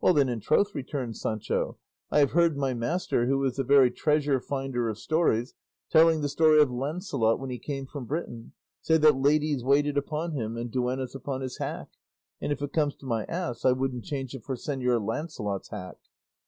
"Well 0.00 0.14
then, 0.14 0.28
in 0.28 0.38
troth," 0.38 0.72
returned 0.72 1.16
Sancho, 1.16 1.78
"I 2.08 2.20
have 2.20 2.30
heard 2.30 2.56
my 2.56 2.74
master, 2.74 3.26
who 3.26 3.44
is 3.44 3.56
the 3.56 3.64
very 3.64 3.90
treasure 3.90 4.38
finder 4.38 4.88
of 4.88 4.98
stories, 5.00 5.54
telling 5.90 6.20
the 6.20 6.28
story 6.28 6.62
of 6.62 6.70
Lancelot 6.70 7.40
when 7.40 7.50
he 7.50 7.58
came 7.58 7.84
from 7.84 8.04
Britain, 8.04 8.52
say 8.82 8.98
that 8.98 9.16
ladies 9.16 9.64
waited 9.64 9.98
upon 9.98 10.30
him 10.30 10.56
and 10.56 10.70
duennas 10.70 11.16
upon 11.16 11.40
his 11.40 11.58
hack; 11.58 11.88
and, 12.40 12.52
if 12.52 12.62
it 12.62 12.72
comes 12.72 12.94
to 12.98 13.06
my 13.06 13.24
ass, 13.24 13.64
I 13.64 13.72
wouldn't 13.72 14.04
change 14.04 14.32
him 14.32 14.42
for 14.42 14.54
Señor 14.54 15.04
Lancelot's 15.04 15.70
hack." 15.70 15.96